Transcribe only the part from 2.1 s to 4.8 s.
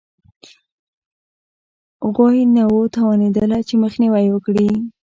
غوی نه وو توانېدلي چې مخنیوی یې وکړي